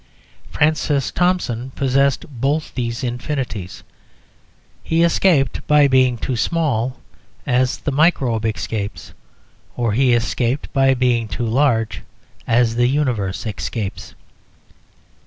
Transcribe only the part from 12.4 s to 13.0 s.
as the